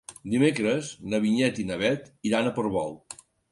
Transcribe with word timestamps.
Dimecres 0.33 0.89
na 1.11 1.19
Vinyet 1.27 1.63
i 1.65 1.67
na 1.73 1.79
Bet 1.83 2.11
iran 2.33 2.49
a 2.49 2.57
Portbou. 2.59 2.99